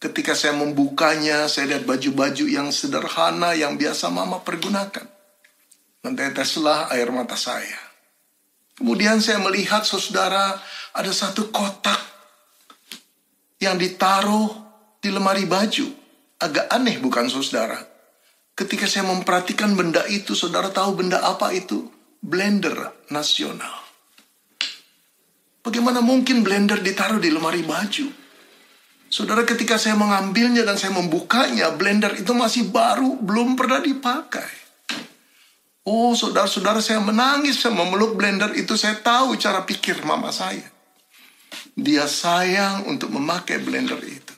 [0.01, 5.05] Ketika saya membukanya, saya lihat baju-baju yang sederhana yang biasa mama pergunakan.
[6.01, 7.77] Menteteslah air mata saya.
[8.81, 10.57] Kemudian saya melihat saudara
[10.95, 11.99] ada satu kotak
[13.61, 14.55] yang ditaruh
[15.03, 16.08] di lemari baju.
[16.39, 17.83] Agak aneh bukan saudara?
[18.55, 21.91] Ketika saya memperhatikan benda itu, saudara tahu benda apa itu?
[22.23, 23.83] Blender nasional.
[25.67, 28.07] Bagaimana mungkin blender ditaruh di lemari baju?
[29.11, 34.47] Saudara ketika saya mengambilnya dan saya membukanya, blender itu masih baru, belum pernah dipakai.
[35.91, 40.71] Oh saudara-saudara saya menangis, saya memeluk blender itu, saya tahu cara pikir mama saya.
[41.75, 44.38] Dia sayang untuk memakai blender itu.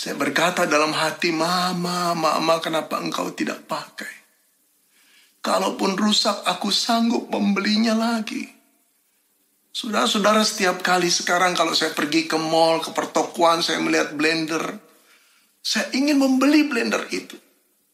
[0.00, 4.08] Saya berkata dalam hati, Mama, Mama kenapa engkau tidak pakai?
[5.44, 8.48] Kalaupun rusak, aku sanggup membelinya lagi.
[9.68, 14.80] Saudara-saudara setiap kali sekarang kalau saya pergi ke mall, ke pertokoan, saya melihat blender.
[15.60, 17.36] Saya ingin membeli blender itu.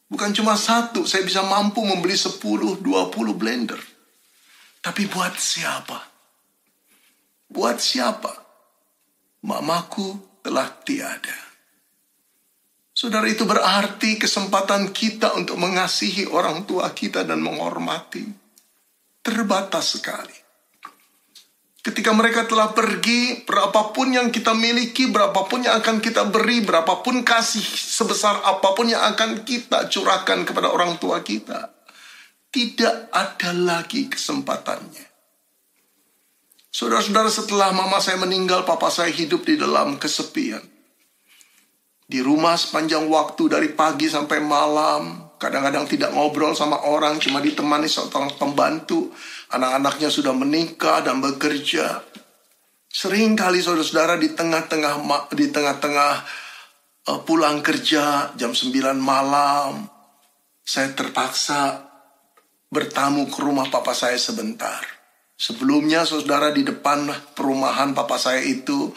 [0.07, 2.39] Bukan cuma satu, saya bisa mampu membeli 10,
[2.87, 2.87] 20
[3.35, 3.83] blender.
[4.79, 5.99] Tapi buat siapa?
[7.51, 8.31] Buat siapa?
[9.43, 11.46] Mamaku telah tiada.
[12.97, 18.25] Saudara itu berarti kesempatan kita untuk mengasihi orang tua kita dan menghormati.
[19.21, 20.33] Terbatas sekali.
[21.85, 27.61] Ketika mereka telah pergi, berapapun yang kita miliki, berapapun yang akan kita beri, berapapun kasih
[27.61, 31.69] sebesar apa pun yang akan kita curahkan kepada orang tua kita,
[32.49, 35.05] tidak ada lagi kesempatannya.
[36.73, 40.76] Saudara-saudara, setelah mama saya meninggal, papa saya hidup di dalam kesepian.
[42.07, 47.91] Di rumah sepanjang waktu dari pagi sampai malam, kadang-kadang tidak ngobrol sama orang, cuma ditemani
[47.91, 49.11] seorang pembantu.
[49.51, 52.07] Anak-anaknya sudah menikah dan bekerja.
[52.87, 55.03] Sering kali saudara-saudara di tengah-tengah
[55.35, 56.13] di tengah-tengah
[57.11, 58.71] uh, pulang kerja jam 9
[59.03, 59.91] malam,
[60.63, 61.91] saya terpaksa
[62.71, 64.79] bertamu ke rumah papa saya sebentar.
[65.37, 68.95] Sebelumnya saudara di depan perumahan papa saya itu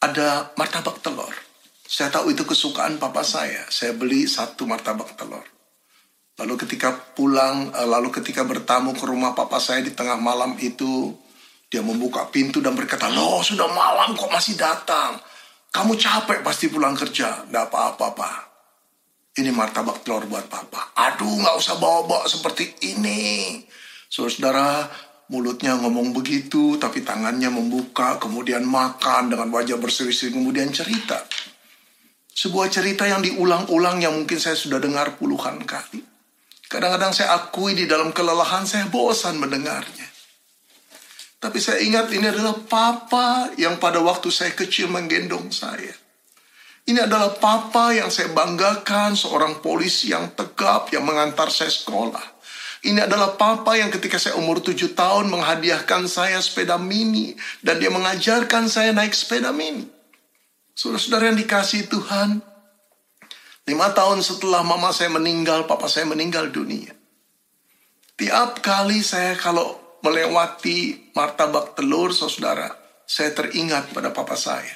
[0.00, 1.47] ada martabak telur.
[1.88, 3.64] Saya tahu itu kesukaan papa saya.
[3.72, 5.40] Saya beli satu martabak telur.
[6.36, 11.16] Lalu ketika pulang, eh, lalu ketika bertamu ke rumah papa saya di tengah malam itu,
[11.72, 15.16] dia membuka pintu dan berkata, Loh sudah malam kok masih datang.
[15.72, 17.48] Kamu capek pasti pulang kerja.
[17.48, 18.38] Tidak apa-apa, Pak.
[19.40, 20.92] Ini martabak telur buat papa.
[20.92, 23.64] Aduh, nggak usah bawa-bawa seperti ini.
[24.08, 24.84] Saudara,
[25.32, 31.24] mulutnya ngomong begitu, tapi tangannya membuka, kemudian makan dengan wajah berseri-seri, kemudian cerita.
[32.38, 35.98] Sebuah cerita yang diulang-ulang yang mungkin saya sudah dengar puluhan kali.
[36.70, 40.06] Kadang-kadang saya akui di dalam kelelahan saya bosan mendengarnya.
[41.42, 45.90] Tapi saya ingat ini adalah papa yang pada waktu saya kecil menggendong saya.
[46.86, 52.38] Ini adalah papa yang saya banggakan, seorang polisi yang tegap yang mengantar saya sekolah.
[52.86, 57.34] Ini adalah papa yang ketika saya umur tujuh tahun menghadiahkan saya sepeda mini.
[57.58, 59.97] Dan dia mengajarkan saya naik sepeda mini.
[60.78, 62.38] Saudara-saudara yang dikasih Tuhan,
[63.68, 66.96] Lima tahun setelah mama saya meninggal, papa saya meninggal dunia.
[68.16, 72.72] Tiap kali saya kalau melewati martabak telur, saudara,
[73.04, 74.72] saya teringat pada papa saya.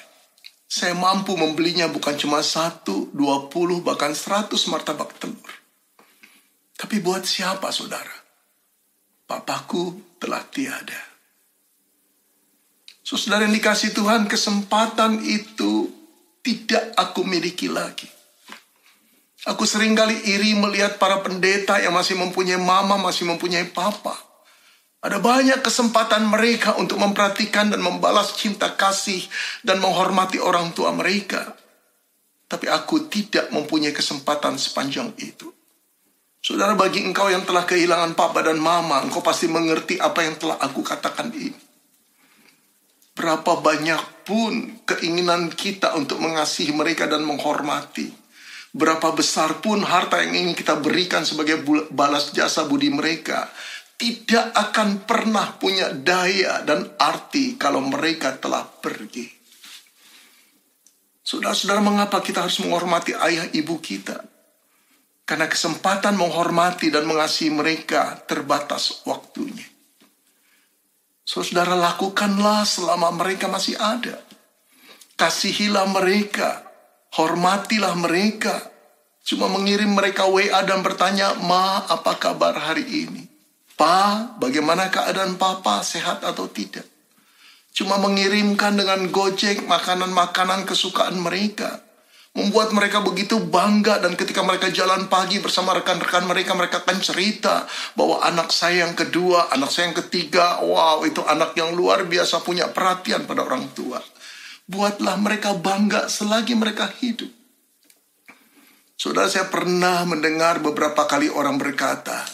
[0.69, 5.51] Saya mampu membelinya bukan cuma satu, dua puluh, bahkan seratus martabak telur.
[6.77, 8.13] Tapi buat siapa, saudara?
[9.25, 11.12] Papaku telah tiada.
[13.03, 15.91] Saudara yang dikasih Tuhan, kesempatan itu
[16.39, 18.07] tidak aku miliki lagi.
[19.43, 24.15] Aku sering kali iri melihat para pendeta yang masih mempunyai mama, masih mempunyai papa.
[25.03, 29.19] Ada banyak kesempatan mereka untuk memperhatikan dan membalas cinta kasih
[29.59, 31.59] dan menghormati orang tua mereka.
[32.47, 35.51] Tapi aku tidak mempunyai kesempatan sepanjang itu.
[36.39, 40.55] Saudara, bagi engkau yang telah kehilangan papa dan mama, engkau pasti mengerti apa yang telah
[40.55, 41.62] aku katakan ini.
[43.13, 48.09] Berapa banyak pun keinginan kita untuk mengasihi mereka dan menghormati.
[48.73, 51.61] Berapa besar pun harta yang ingin kita berikan sebagai
[51.93, 53.45] balas jasa budi mereka.
[53.93, 59.29] Tidak akan pernah punya daya dan arti kalau mereka telah pergi.
[61.23, 64.25] Saudara-saudara, mengapa kita harus menghormati ayah ibu kita?
[65.23, 69.72] Karena kesempatan menghormati dan mengasihi mereka terbatas waktunya.
[71.33, 74.21] Saudara lakukanlah selama mereka masih ada.
[75.17, 76.61] Kasihilah mereka,
[77.17, 78.69] hormatilah mereka.
[79.25, 83.25] Cuma mengirim mereka WA dan bertanya, Ma, apa kabar hari ini?
[83.73, 86.85] Pa, bagaimana keadaan papa, sehat atau tidak?
[87.73, 91.81] Cuma mengirimkan dengan gojek makanan-makanan kesukaan mereka
[92.33, 97.69] membuat mereka begitu bangga dan ketika mereka jalan pagi bersama rekan-rekan mereka mereka akan cerita
[97.93, 102.41] bahwa anak saya yang kedua, anak saya yang ketiga, wow itu anak yang luar biasa
[102.41, 104.01] punya perhatian pada orang tua.
[104.65, 107.29] Buatlah mereka bangga selagi mereka hidup.
[108.97, 112.25] Saudara saya pernah mendengar beberapa kali orang berkata,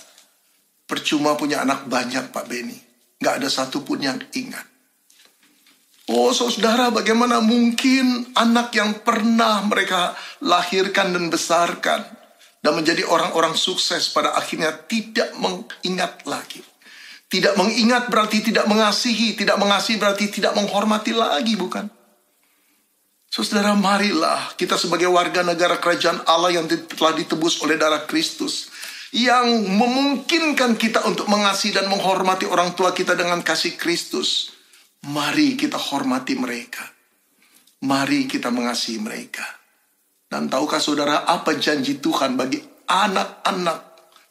[0.87, 2.77] percuma punya anak banyak Pak Beni,
[3.19, 4.78] nggak ada satupun yang ingat.
[6.09, 12.01] Oh saudara bagaimana mungkin anak yang pernah mereka lahirkan dan besarkan
[12.65, 16.65] dan menjadi orang-orang sukses pada akhirnya tidak mengingat lagi.
[17.29, 21.85] Tidak mengingat berarti tidak mengasihi, tidak mengasihi berarti tidak menghormati lagi bukan?
[23.29, 28.73] Saudara marilah kita sebagai warga negara kerajaan Allah yang telah ditebus oleh darah Kristus
[29.13, 34.57] yang memungkinkan kita untuk mengasihi dan menghormati orang tua kita dengan kasih Kristus
[35.07, 36.83] Mari kita hormati mereka.
[37.87, 39.47] Mari kita mengasihi mereka.
[40.27, 43.79] Dan tahukah saudara apa janji Tuhan bagi anak-anak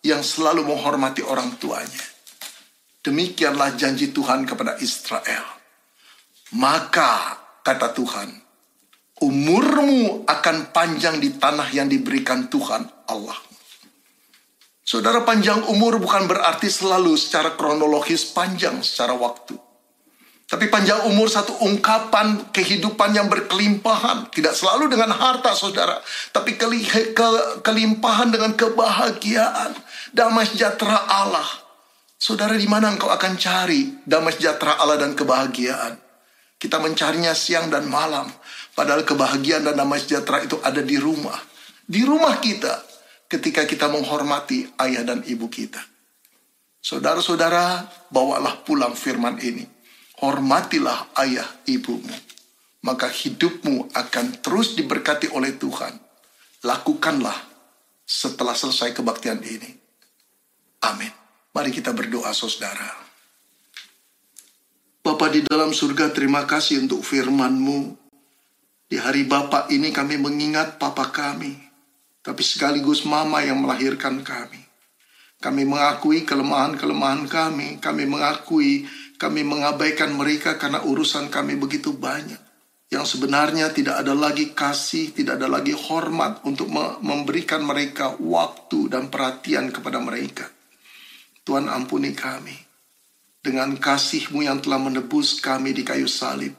[0.04, 2.04] yang selalu menghormati orang tuanya?
[3.00, 5.42] Demikianlah janji Tuhan kepada Israel.
[6.60, 8.28] Maka, kata Tuhan,
[9.24, 13.36] umurmu akan panjang di tanah yang diberikan Tuhan Allah.
[14.84, 19.67] Saudara panjang umur bukan berarti selalu secara kronologis panjang secara waktu.
[20.48, 24.32] Tapi panjang umur satu ungkapan kehidupan yang berkelimpahan.
[24.32, 26.00] Tidak selalu dengan harta saudara.
[26.32, 26.56] Tapi
[27.60, 29.76] kelimpahan dengan kebahagiaan.
[30.16, 31.44] Damai sejahtera Allah.
[32.16, 36.00] Saudara di mana engkau akan cari damai sejahtera Allah dan kebahagiaan.
[36.56, 38.32] Kita mencarinya siang dan malam.
[38.72, 41.36] Padahal kebahagiaan dan damai sejahtera itu ada di rumah.
[41.84, 42.88] Di rumah kita
[43.28, 45.84] ketika kita menghormati ayah dan ibu kita.
[46.80, 49.77] Saudara-saudara, bawalah pulang firman ini
[50.18, 52.14] hormatilah ayah ibumu,
[52.82, 55.94] maka hidupmu akan terus diberkati oleh Tuhan.
[56.66, 57.38] Lakukanlah
[58.02, 59.70] setelah selesai kebaktian ini.
[60.82, 61.10] Amin.
[61.54, 63.08] Mari kita berdoa saudara.
[65.02, 67.96] Bapa di dalam surga terima kasih untuk firman-Mu.
[68.88, 71.56] Di hari Bapak ini kami mengingat Papa kami,
[72.24, 74.64] tapi sekaligus Mama yang melahirkan kami.
[75.38, 82.38] Kami mengakui kelemahan-kelemahan kami, kami mengakui kami mengabaikan mereka karena urusan kami begitu banyak.
[82.88, 86.72] Yang sebenarnya tidak ada lagi kasih, tidak ada lagi hormat untuk
[87.04, 90.48] memberikan mereka waktu dan perhatian kepada mereka.
[91.44, 92.56] Tuhan ampuni kami.
[93.44, 96.56] Dengan kasih-Mu yang telah menebus kami di kayu salib.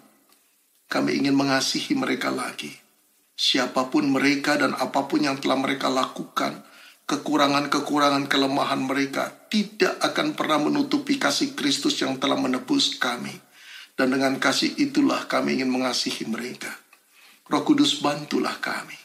[0.86, 2.70] Kami ingin mengasihi mereka lagi.
[3.34, 6.62] Siapa pun mereka dan apa pun yang telah mereka lakukan,
[7.10, 13.34] kekurangan-kekurangan kelemahan mereka tidak akan pernah menutupi kasih Kristus yang telah menebus kami.
[13.98, 16.72] Dan dengan kasih itulah kami ingin mengasihi mereka.
[17.50, 18.96] Roh Kudus bantulah kami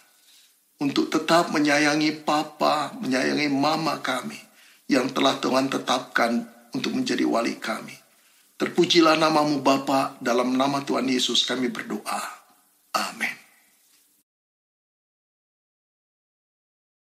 [0.84, 4.36] untuk tetap menyayangi papa, menyayangi mama kami
[4.86, 6.44] yang telah Tuhan tetapkan
[6.76, 7.96] untuk menjadi wali kami.
[8.54, 12.22] Terpujilah namamu Bapa dalam nama Tuhan Yesus kami berdoa.
[12.94, 13.43] Amin.